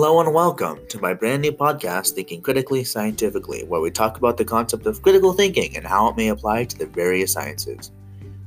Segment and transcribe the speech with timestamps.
[0.00, 4.36] Hello and welcome to my brand new podcast, Thinking Critically Scientifically, where we talk about
[4.36, 7.90] the concept of critical thinking and how it may apply to the various sciences.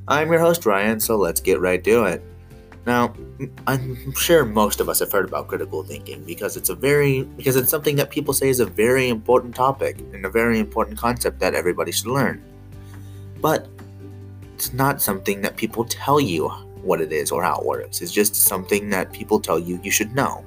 [0.08, 2.24] I'm your host, Ryan, so let's get right to it.
[2.86, 3.14] Now,
[3.68, 7.58] I'm sure most of us have heard about critical thinking because it's a very because
[7.58, 11.40] it's something that people say is a very important topic and a very important concept
[11.42, 12.42] that everybody should learn.
[13.42, 13.68] But
[14.56, 16.48] it's not something that people tell you
[16.82, 18.02] what it is or how it works.
[18.02, 20.46] It's just something that people tell you you should know.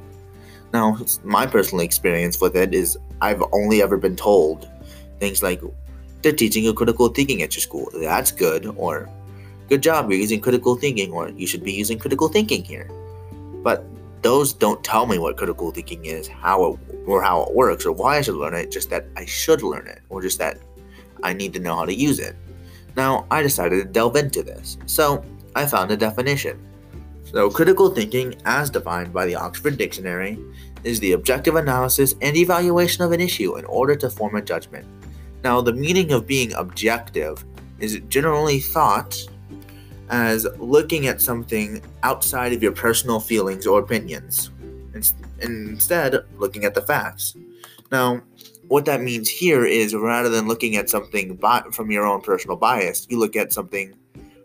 [0.74, 4.68] Now, my personal experience with it is I've only ever been told
[5.20, 5.62] things like
[6.20, 7.88] they're teaching you critical thinking at your school.
[7.94, 9.08] That's good, or
[9.68, 12.90] good job, you're using critical thinking, or you should be using critical thinking here.
[13.62, 13.84] But
[14.22, 17.92] those don't tell me what critical thinking is, how it or how it works, or
[17.92, 18.72] why I should learn it.
[18.72, 20.58] Just that I should learn it, or just that
[21.22, 22.34] I need to know how to use it.
[22.96, 26.58] Now, I decided to delve into this, so I found a definition.
[27.34, 30.38] So, critical thinking, as defined by the Oxford Dictionary,
[30.84, 34.86] is the objective analysis and evaluation of an issue in order to form a judgment.
[35.42, 37.44] Now, the meaning of being objective
[37.80, 39.18] is generally thought
[40.10, 44.52] as looking at something outside of your personal feelings or opinions,
[45.40, 47.34] instead looking at the facts.
[47.90, 48.22] Now,
[48.68, 52.56] what that means here is rather than looking at something bi- from your own personal
[52.56, 53.92] bias, you look at something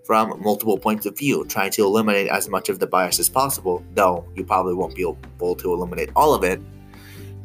[0.10, 3.86] from multiple points of view, trying to eliminate as much of the bias as possible,
[3.94, 6.60] though you probably won't be able to eliminate all of it,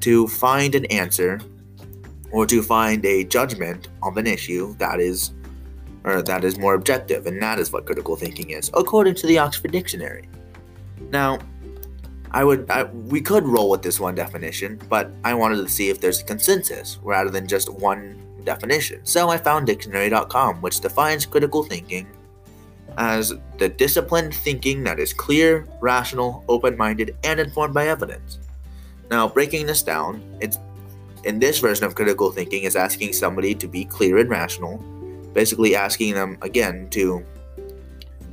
[0.00, 1.38] to find an answer
[2.32, 5.34] or to find a judgment of an issue that is
[6.04, 9.36] or that is more objective, and that is what critical thinking is, according to the
[9.36, 10.26] Oxford Dictionary.
[11.10, 11.40] Now,
[12.30, 15.90] I would I, we could roll with this one definition, but I wanted to see
[15.90, 19.04] if there's a consensus rather than just one definition.
[19.04, 22.06] So I found dictionary.com, which defines critical thinking
[22.98, 28.38] as the disciplined thinking that is clear, rational, open minded, and informed by evidence.
[29.10, 30.58] Now, breaking this down, it's
[31.24, 34.78] in this version of critical thinking is asking somebody to be clear and rational,
[35.32, 37.24] basically asking them again to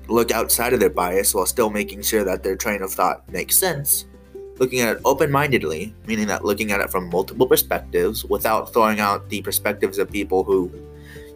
[0.08, 3.56] look outside of their bias while still making sure that their train of thought makes
[3.56, 4.06] sense.
[4.58, 9.00] Looking at it open mindedly, meaning that looking at it from multiple perspectives without throwing
[9.00, 10.72] out the perspectives of people who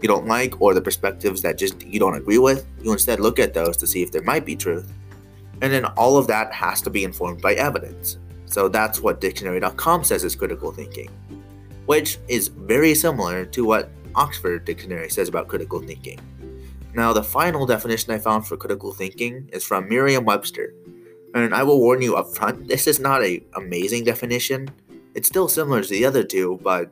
[0.06, 3.40] you don't like or the perspectives that just you don't agree with, you instead look
[3.40, 4.94] at those to see if there might be truth.
[5.64, 8.20] And then all of that has to be informed by evidence.
[8.46, 11.10] So that's what dictionary.com says is critical thinking,
[11.88, 16.20] which is very similar to what Oxford Dictionary says about critical thinking.
[16.94, 20.72] Now, the final definition I found for critical thinking is from Merriam Webster.
[21.34, 24.70] And I will warn you up front, this is not a amazing definition.
[25.16, 26.92] It's still similar to the other two, but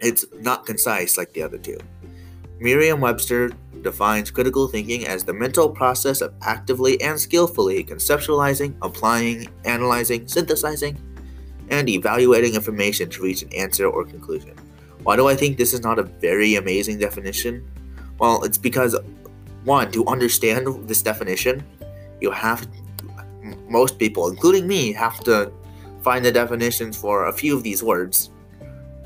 [0.00, 1.78] it's not concise like the other two.
[2.60, 3.50] Merriam Webster
[3.82, 10.98] defines critical thinking as the mental process of actively and skillfully conceptualizing, applying, analyzing, synthesizing,
[11.70, 14.54] and evaluating information to reach an answer or conclusion.
[15.04, 17.68] Why do I think this is not a very amazing definition?
[18.18, 18.96] Well, it's because,
[19.64, 21.64] one, to understand this definition,
[22.20, 22.66] you have,
[23.68, 25.52] most people, including me, have to
[26.02, 28.30] find the definitions for a few of these words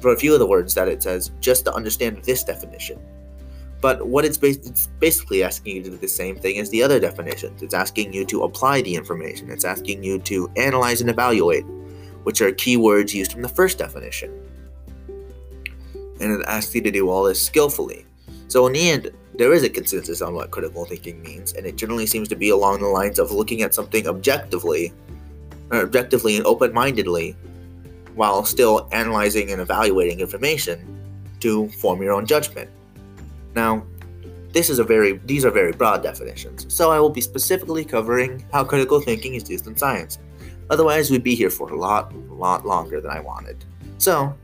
[0.02, 2.98] for a few of the words that it says just to understand this definition.
[3.82, 6.84] But what it's, based, it's basically asking you to do the same thing as the
[6.84, 7.62] other definitions.
[7.62, 9.50] It's asking you to apply the information.
[9.50, 11.64] It's asking you to analyze and evaluate,
[12.22, 14.30] which are keywords used from the first definition.
[16.20, 18.06] And it asks you to do all this skillfully.
[18.46, 21.74] So in the end, there is a consensus on what critical thinking means, and it
[21.74, 24.92] generally seems to be along the lines of looking at something objectively,
[25.72, 27.32] uh, objectively and open-mindedly,
[28.14, 30.86] while still analyzing and evaluating information
[31.40, 32.70] to form your own judgment.
[33.54, 33.84] Now,
[34.52, 38.44] this is a very these are very broad definitions, so I will be specifically covering
[38.52, 40.18] how critical thinking is used in science.
[40.70, 43.64] Otherwise, we'd be here for a lot, lot longer than I wanted.
[43.98, 44.34] So,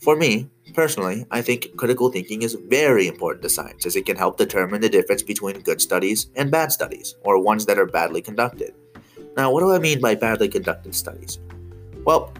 [0.00, 4.16] for me, personally, I think critical thinking is very important to science as it can
[4.16, 8.20] help determine the difference between good studies and bad studies, or ones that are badly
[8.20, 8.74] conducted.
[9.36, 11.38] Now, what do I mean by badly conducted studies?
[12.04, 12.32] Well,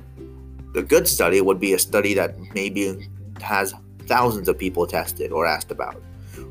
[0.75, 3.09] the good study would be a study that maybe
[3.41, 3.75] has
[4.06, 6.03] thousands of people tested or asked about,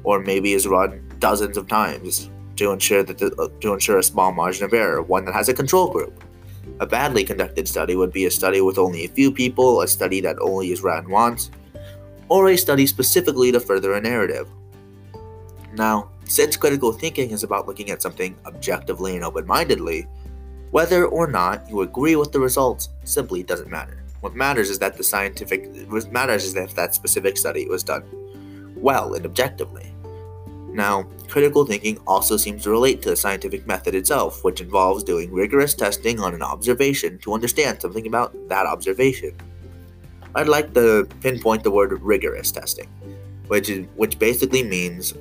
[0.03, 4.03] or maybe is run dozens of times to ensure that the, uh, to ensure a
[4.03, 6.23] small margin of error, one that has a control group.
[6.79, 10.21] A badly conducted study would be a study with only a few people, a study
[10.21, 11.51] that only is ran once,
[12.29, 14.47] or a study specifically to further a narrative.
[15.73, 20.07] Now, since critical thinking is about looking at something objectively and open mindedly,
[20.71, 24.02] whether or not you agree with the results simply doesn't matter.
[24.23, 28.05] What matters is that the scientific what matters is that that specific study was done
[28.77, 29.93] well and objectively.
[30.69, 35.33] Now, critical thinking also seems to relate to the scientific method itself, which involves doing
[35.33, 39.35] rigorous testing on an observation to understand something about that observation.
[40.35, 42.87] I'd like to pinpoint the word rigorous testing,
[43.47, 45.13] which is which basically means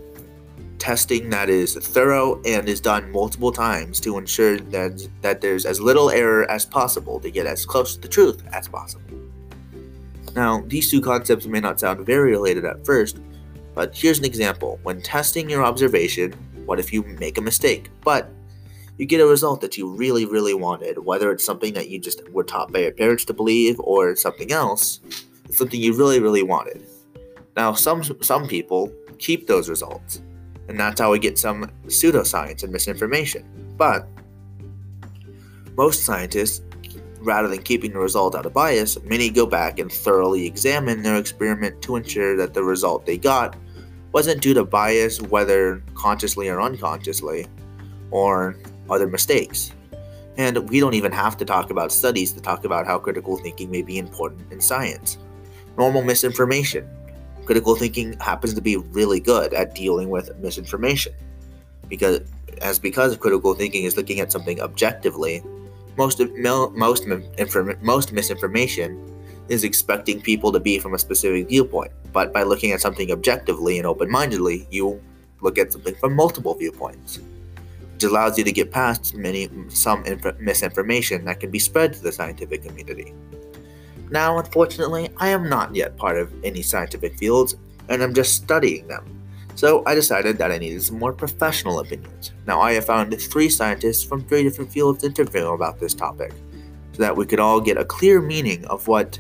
[0.83, 5.81] testing that is thorough and is done multiple times to ensure that that there's as
[5.81, 9.05] little error as possible to get as close to the truth as possible.
[10.35, 13.21] Now, these two concepts may not sound very related at first,
[13.77, 14.81] but here's an example.
[14.83, 16.33] When testing your observation,
[16.67, 18.29] what if you make a mistake, but
[18.99, 22.29] you get a result that you really, really wanted, whether it's something that you just
[22.31, 24.99] were taught by your parents to believe or something else,
[25.45, 26.85] it's something you really, really wanted.
[27.57, 30.23] Now, some some people keep those results,
[30.69, 33.45] and that's how we get some pseudoscience and misinformation.
[33.77, 34.09] But
[35.77, 36.63] most scientists,
[37.21, 41.17] rather than keeping the result out of bias, many go back and thoroughly examine their
[41.17, 43.57] experiment to ensure that the result they got
[44.13, 47.47] wasn't due to bias, whether consciously or unconsciously,
[48.11, 48.57] or
[48.91, 49.73] other mistakes.
[50.37, 53.71] And we don't even have to talk about studies to talk about how critical thinking
[53.71, 55.19] may be important in science.
[55.77, 56.89] Normal misinformation.
[57.45, 61.13] Critical thinking happens to be really good at dealing with misinformation.
[61.89, 62.21] Because
[62.61, 65.43] as because critical thinking is looking at something objectively,
[65.97, 66.21] most
[66.75, 67.07] most
[67.83, 69.09] most misinformation
[69.49, 71.93] is expecting people to be from a specific viewpoint.
[72.13, 75.01] But by looking at something objectively and open mindedly, you
[75.41, 77.19] look at something from multiple viewpoints,
[77.95, 82.03] which allows you to get past many some inf- misinformation that can be spread to
[82.03, 83.13] the scientific community.
[84.11, 87.57] Now, unfortunately, I am not yet part of any scientific fields,
[87.89, 89.19] and I'm just studying them.
[89.55, 92.33] So I decided that I needed some more professional opinions.
[92.47, 96.33] Now, I have found three scientists from three different fields to interview about this topic,
[96.93, 99.19] so that we could all get a clear meaning of what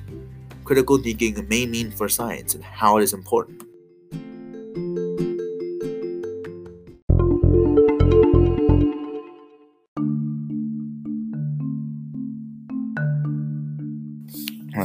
[0.65, 3.65] critical thinking may mean for science and how it is important.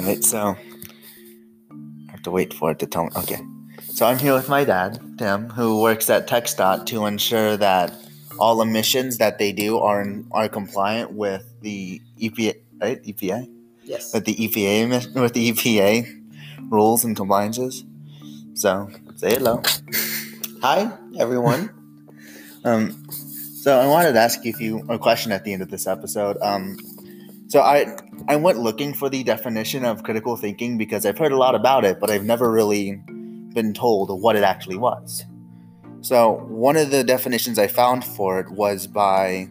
[0.07, 0.55] Alright, so
[2.07, 3.09] I have to wait for it to tell me.
[3.17, 3.41] Okay.
[3.89, 7.93] So I'm here with my dad, Tim, who works at TxDOT to ensure that
[8.39, 13.03] all emissions that they do are in, are compliant with the EPA, right?
[13.03, 13.49] EPA.
[13.83, 14.13] Yes.
[14.13, 16.07] With the EPA with the EPA
[16.71, 17.83] rules and compliances.
[18.53, 19.61] So say hello.
[20.61, 20.89] Hi,
[21.19, 21.69] everyone.
[22.63, 25.69] um, so I wanted to ask you a few a question at the end of
[25.69, 26.37] this episode.
[26.41, 26.77] Um,
[27.47, 27.97] so I
[28.27, 31.85] I went looking for the definition of critical thinking because I've heard a lot about
[31.85, 33.01] it, but I've never really
[33.53, 35.23] been told what it actually was.
[36.01, 39.49] So one of the definitions I found for it was by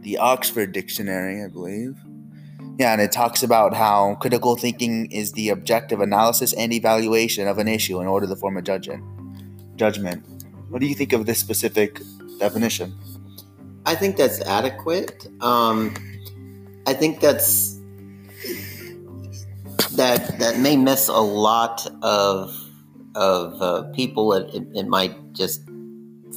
[0.00, 1.96] the Oxford Dictionary, I believe.
[2.78, 7.58] Yeah, and it talks about how critical thinking is the objective analysis and evaluation of
[7.58, 9.02] an issue in order to form a judgment.
[9.76, 10.24] Judgment.
[10.68, 12.00] What do you think of this specific
[12.38, 12.94] definition?
[13.86, 15.26] I think that's adequate.
[15.40, 15.94] Um,
[16.86, 17.76] I think that's
[19.96, 22.54] that that may miss a lot of
[23.14, 24.32] of uh, people.
[24.34, 25.62] It, it, it, might just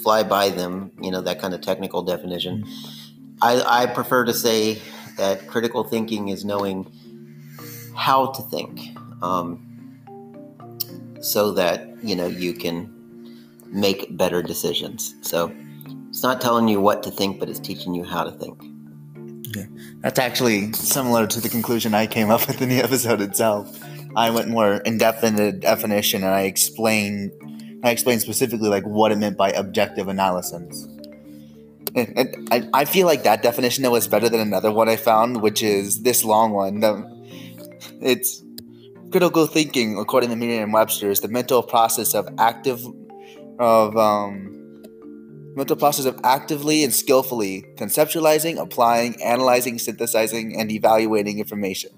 [0.02, 0.92] fly by them.
[1.02, 2.64] You know that kind of technical definition.
[2.64, 3.06] Mm-hmm.
[3.42, 4.82] I, I prefer to say
[5.18, 6.92] that critical thinking is knowing
[7.96, 9.66] how to think um,
[11.22, 12.96] so that you know you can
[13.68, 15.54] make better decisions so
[16.10, 18.79] it's not telling you what to think but it's teaching you how to think.
[20.02, 23.80] That's actually similar to the conclusion i came up with in the episode itself
[24.16, 27.32] i went more in-depth in the definition and i explained
[27.84, 30.88] i explained specifically like what it meant by objective analysis
[31.96, 35.42] and I, I feel like that definition though is better than another one I found,
[35.42, 36.84] which is this long one.
[38.02, 38.44] It's
[39.12, 42.86] critical thinking, according to Merriam-Webster, is the mental process of active
[43.60, 44.59] of um,
[45.60, 51.92] mental process of actively and skillfully conceptualizing, applying, analyzing, synthesizing, and evaluating information.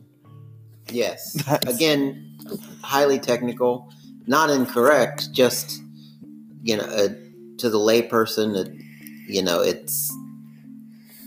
[0.90, 1.42] Yes.
[1.68, 2.38] Again,
[2.82, 3.94] highly technical,
[4.28, 5.32] not incorrect.
[5.32, 5.82] Just
[6.64, 7.10] you know, uh,
[7.58, 8.74] to the layperson, it,
[9.28, 10.16] you know, it's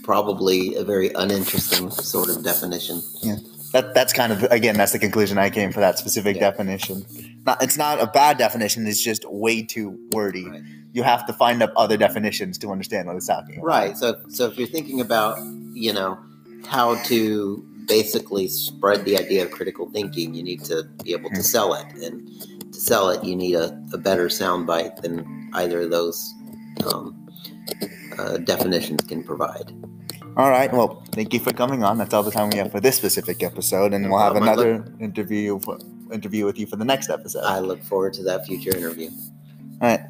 [0.03, 3.01] probably a very uninteresting sort of definition.
[3.21, 3.37] Yeah.
[3.71, 6.49] That, that's kind of again that's the conclusion I came for that specific yeah.
[6.51, 7.05] definition.
[7.45, 8.87] Not, it's not a bad definition.
[8.87, 10.49] It's just way too wordy.
[10.49, 10.61] Right.
[10.95, 13.65] You have to find up other definitions to understand what it's talking about.
[13.65, 13.97] Right.
[13.97, 15.37] So so if you're thinking about
[15.73, 16.17] you know
[16.65, 21.35] how to basically spread the idea of critical thinking, you need to be able to
[21.35, 21.41] hmm.
[21.41, 22.27] sell it, and
[22.73, 26.33] to sell it, you need a, a better soundbite than either of those
[26.91, 27.27] um,
[28.17, 29.73] uh, definitions can provide.
[30.37, 30.71] All right.
[30.71, 31.97] Well, thank you for coming on.
[31.97, 35.01] That's all the time we have for this specific episode, and we'll have another look,
[35.01, 35.59] interview
[36.11, 37.43] interview with you for the next episode.
[37.43, 39.09] I look forward to that future interview.
[39.81, 40.01] All right.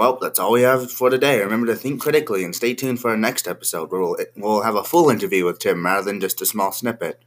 [0.00, 1.40] Well, that's all we have for today.
[1.40, 4.74] Remember to think critically and stay tuned for our next episode where we'll, we'll have
[4.74, 7.22] a full interview with Tim rather than just a small snippet.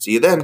[0.00, 0.40] See you then.